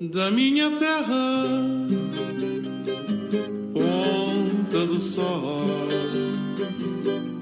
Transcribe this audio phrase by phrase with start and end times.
[0.00, 1.42] Da minha terra,
[3.74, 5.66] ponta do sol,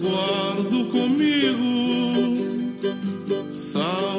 [0.00, 1.68] guardo comigo
[3.52, 4.17] saudades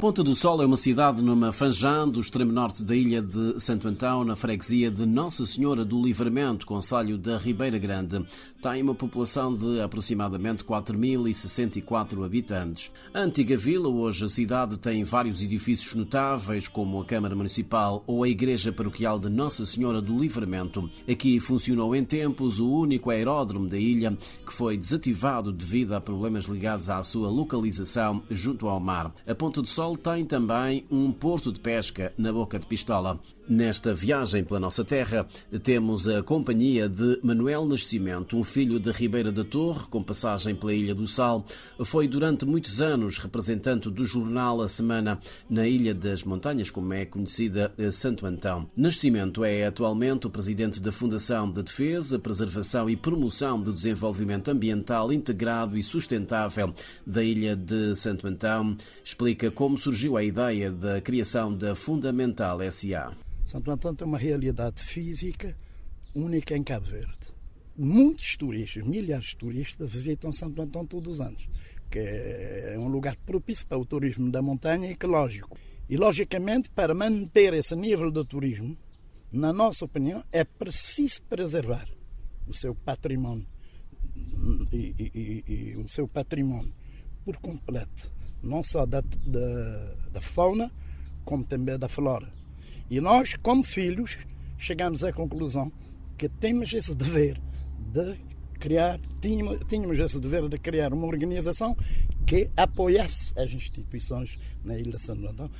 [0.00, 3.88] Ponta do Sol é uma cidade numa fanjã do extremo norte da ilha de Santo
[3.88, 8.24] Antão, na freguesia de Nossa Senhora do Livramento, concelho da Ribeira Grande.
[8.60, 12.92] Tem uma população de aproximadamente 4.064 habitantes.
[13.14, 18.22] A antiga vila, hoje a cidade, tem vários edifícios notáveis, como a Câmara Municipal ou
[18.22, 20.90] a Igreja Paroquial de Nossa Senhora do Livramento.
[21.10, 26.44] Aqui funcionou em tempos o único aeródromo da ilha, que foi desativado devido a problemas
[26.44, 29.14] ligados à sua localização junto ao mar.
[29.26, 33.20] A Ponta do Sol tem também um porto de pesca na Boca de Pistola.
[33.48, 35.24] Nesta viagem pela nossa terra,
[35.62, 40.74] temos a companhia de Manuel Nascimento, um filho de Ribeira da Torre, com passagem pela
[40.74, 41.46] Ilha do Sal.
[41.84, 47.06] Foi durante muitos anos representante do jornal A Semana na Ilha das Montanhas, como é
[47.06, 48.68] conhecida Santo Antão.
[48.76, 55.12] Nascimento é atualmente o presidente da Fundação de Defesa, Preservação e Promoção do Desenvolvimento Ambiental
[55.12, 56.74] Integrado e Sustentável
[57.06, 58.76] da Ilha de Santo Antão.
[59.04, 63.12] Explica como surgiu a ideia da criação da Fundamental SA.
[63.46, 65.56] Santo Antão tem uma realidade física
[66.12, 67.32] única em Cabo Verde.
[67.78, 71.48] Muitos turistas, milhares de turistas, visitam Santo Antão todos os anos,
[71.88, 75.56] que é um lugar propício para o turismo da montanha ecológico.
[75.88, 78.76] E, logicamente, para manter esse nível de turismo,
[79.30, 81.88] na nossa opinião, é preciso preservar
[82.48, 83.46] o seu património
[84.72, 86.74] e, e, e, e o seu património
[87.24, 90.68] por completo, não só da, da, da fauna,
[91.24, 92.34] como também da flora.
[92.88, 94.16] E nós, como filhos,
[94.56, 95.72] chegamos à conclusão
[96.16, 97.40] que temos esse dever
[97.92, 98.16] de
[98.60, 101.76] criar, tínhamos, tínhamos esse dever de criar uma organização
[102.26, 105.50] que apoiasse as instituições na Ilha de São Antão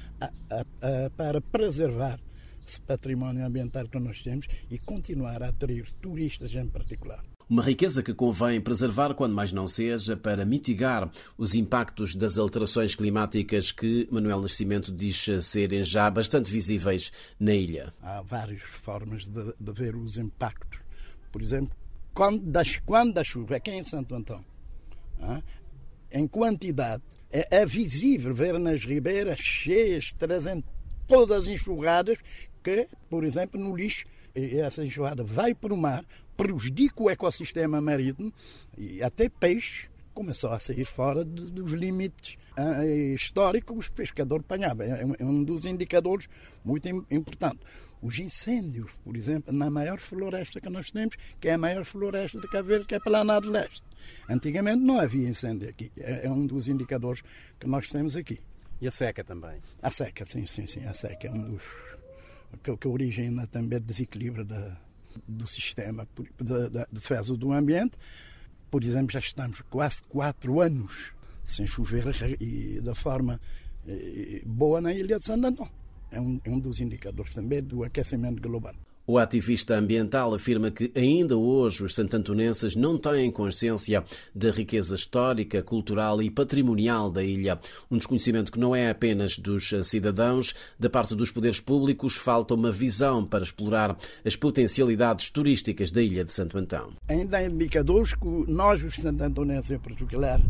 [1.16, 2.20] para preservar
[2.66, 7.22] esse património ambiental que nós temos e continuar a atrair turistas em particular.
[7.48, 11.08] Uma riqueza que convém preservar, quando mais não seja, para mitigar
[11.38, 17.94] os impactos das alterações climáticas que Manuel Nascimento diz serem já bastante visíveis na ilha.
[18.02, 20.80] Há várias formas de, de ver os impactos.
[21.30, 21.70] Por exemplo,
[22.12, 24.44] quando, das, quando a chuva aqui em Santo Antão,
[26.10, 30.64] em quantidade, é, é visível ver nas ribeiras cheias, trazendo
[31.06, 32.18] todas as enxurradas,
[32.64, 34.04] que, por exemplo, no lixo,
[34.36, 36.04] essa enxurrada vai para o mar,
[36.36, 38.32] prejudica o ecossistema marítimo
[38.76, 44.44] e até peixe começou a sair fora de, dos limites uh, históricos que os pescadores
[44.44, 44.86] apanhavam.
[44.86, 46.28] É, é um dos indicadores
[46.64, 47.60] muito importantes.
[48.00, 52.40] Os incêndios, por exemplo, na maior floresta que nós temos, que é a maior floresta
[52.40, 53.84] de Cabo Verde, que é a Planada Leste.
[54.28, 55.90] Antigamente não havia incêndio aqui.
[55.98, 57.22] É, é um dos indicadores
[57.58, 58.38] que nós temos aqui.
[58.80, 59.60] E a seca também?
[59.82, 60.84] A seca, sim, sim, sim.
[60.84, 61.62] A seca é um dos
[62.62, 64.76] que, que origina também desequilíbrio da,
[65.26, 67.96] do sistema de, de defesa do ambiente.
[68.70, 71.12] Por exemplo, já estamos quase quatro anos
[71.42, 72.04] sem chover
[72.40, 73.40] e da forma
[74.44, 75.68] boa na ilha de San Antão.
[76.10, 78.74] É um, é um dos indicadores também do aquecimento global.
[79.08, 84.02] O ativista ambiental afirma que ainda hoje os santantonenses não têm consciência
[84.34, 87.56] da riqueza histórica, cultural e patrimonial da ilha.
[87.88, 90.54] Um desconhecimento que não é apenas dos cidadãos.
[90.76, 96.24] Da parte dos poderes públicos, falta uma visão para explorar as potencialidades turísticas da ilha
[96.24, 96.92] de Santo Antão.
[97.08, 100.40] Ainda há indicadores que nós, os santantonenses em particular,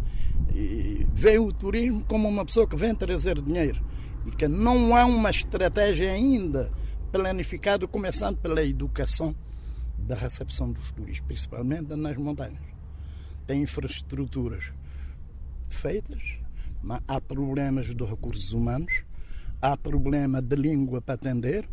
[1.12, 3.81] veem o turismo como uma pessoa que vem trazer dinheiro
[4.27, 6.72] e que não há uma estratégia ainda
[7.16, 9.34] planificado, começando pela educação
[9.97, 12.60] da recepção dos turistas, principalmente nas montanhas.
[13.47, 14.71] Tem infraestruturas
[15.71, 16.22] feitas,
[16.82, 19.03] mas há problemas de recursos humanos,
[19.62, 21.66] há problema de língua para atender,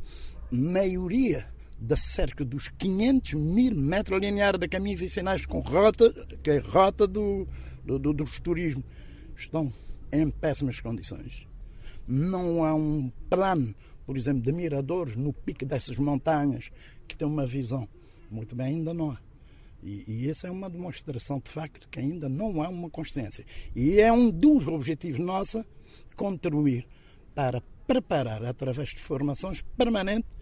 [0.50, 1.46] maioria
[1.78, 6.10] da cerca dos 500 mil metros lineares de caminhos vicinais com rota,
[6.42, 7.46] que é rota do,
[7.84, 8.86] do, do, dos turismos,
[9.36, 9.74] estão
[10.10, 11.46] em péssimas condições.
[12.08, 13.76] Não há um plano
[14.06, 16.70] por exemplo, de miradores no pico dessas montanhas,
[17.08, 17.88] que tem uma visão.
[18.30, 19.20] Muito bem, ainda não há.
[19.82, 23.46] E, e essa é uma demonstração de facto que ainda não há uma consciência.
[23.76, 25.64] E é um dos objetivos nossos
[26.16, 26.88] contribuir
[27.36, 30.33] para preparar, através de formações permanentes,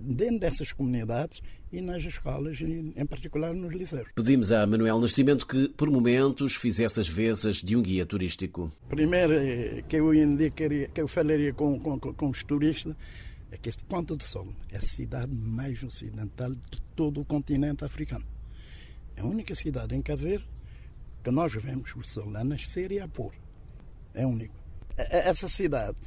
[0.00, 1.40] dentro dessas comunidades
[1.72, 4.08] e nas escolas, em particular nos liceus.
[4.14, 8.72] Pedimos a Manuel Nascimento que, por momentos, fizesse as vezes de um guia turístico.
[8.88, 12.96] Primeiro eh, que eu indicaria, que eu falaria com, com, com os turistas,
[13.52, 17.84] é que este Ponta do Sol é a cidade mais ocidental de todo o continente
[17.84, 18.24] africano.
[19.16, 20.48] É a única cidade em Cabo Verde
[21.22, 23.34] que nós vemos o sol a nascer e a pôr.
[24.14, 24.54] É único.
[24.96, 25.98] Essa cidade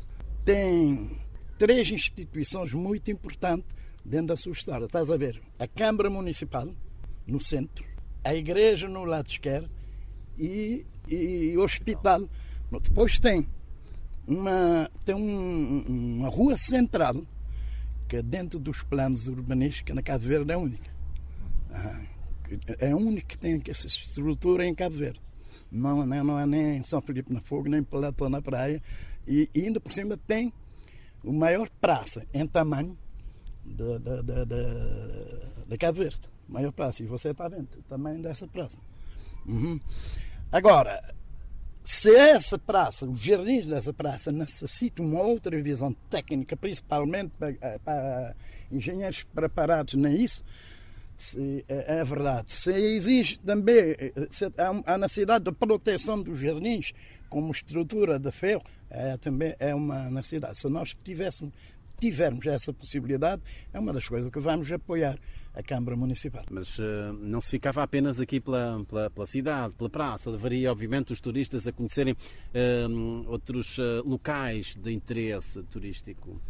[0.43, 1.22] tem
[1.57, 3.73] três instituições muito importantes
[4.03, 4.85] dentro da sua história.
[4.85, 5.41] Estás a ver?
[5.59, 6.67] A Câmara Municipal,
[7.25, 7.85] no centro,
[8.23, 9.69] a igreja no lado esquerdo
[10.37, 12.27] e, e o hospital.
[12.81, 13.47] Depois tem
[14.27, 15.83] uma, tem um,
[16.17, 17.15] uma rua central
[18.07, 20.91] que dentro dos planos urbanísticos na Cabo Verde é única.
[22.79, 25.21] É a única que tem essa estrutura em Cabo Verde.
[25.71, 28.81] Não, não, não é nem em São Felipe na Fogo, nem Platão na Praia.
[29.27, 30.53] E, e ainda por cima tem
[31.23, 32.97] o maior praça em tamanho
[33.63, 36.21] da, da, da, da, Cabo Verde.
[36.47, 37.01] Maior praça.
[37.01, 38.77] E você está vendo o tamanho dessa praça.
[39.45, 39.79] Uhum.
[40.51, 41.01] Agora,
[41.83, 47.79] se essa praça, os jardins dessa praça necessitam uma outra visão técnica, principalmente para, eh,
[47.83, 48.35] para
[48.71, 50.43] engenheiros preparados nisso,
[51.67, 52.51] é, é, verdade.
[52.51, 54.45] Se existe também eh, se
[54.85, 56.93] há, necessidade de proteção dos jardins
[57.29, 60.57] como estrutura de ferro, é, também é uma necessidade.
[60.57, 61.53] Se nós tivéssemos,
[61.99, 65.17] tivermos essa possibilidade, é uma das coisas que vamos apoiar
[65.55, 66.43] a Câmara Municipal.
[66.49, 71.13] Mas uh, não se ficava apenas aqui pela, pela, pela, cidade, pela praça, levaria obviamente
[71.13, 76.41] os turistas a conhecerem uh, outros uh, locais de interesse turístico.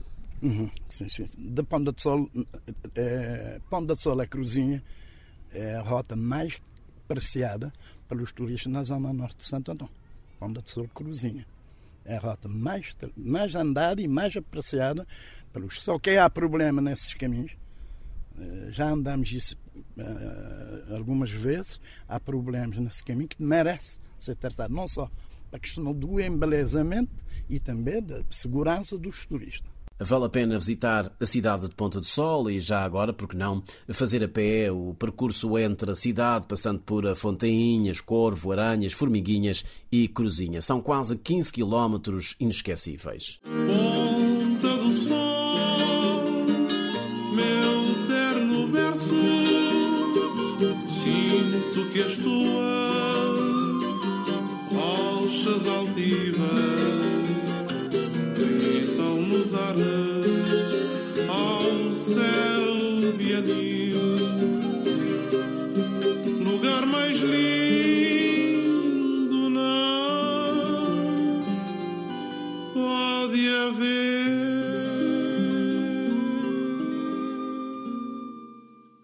[0.44, 1.26] Uhum, sim, sim.
[1.38, 2.30] De Ponta de Sol,
[2.96, 4.84] é, de Sol a Cruzinha
[5.52, 6.62] é a rota mais
[7.06, 7.72] apreciada
[8.10, 9.90] pelos turistas na zona norte de Santo Antão.
[10.40, 11.48] Ponta de Sol Cruzinha.
[12.04, 15.08] É a rota mais, mais andada e mais apreciada
[15.54, 15.82] pelos.
[15.82, 17.56] Só que há problema nesses caminhos
[18.38, 19.56] eh, já andamos isso
[20.92, 25.10] algumas vezes, há problemas nesse caminho que merece ser tratado, não só
[25.52, 27.12] a questão do embelezamento
[27.50, 29.73] e também da segurança dos turistas.
[30.00, 33.64] Vale a pena visitar a cidade de Ponta do Sol e já agora, porque não,
[33.90, 40.08] fazer a pé o percurso entre a cidade, passando por Fontainhas, Corvo, Aranhas, Formiguinhas e
[40.08, 40.62] Cruzinha.
[40.62, 43.40] São quase 15 quilómetros inesquecíveis.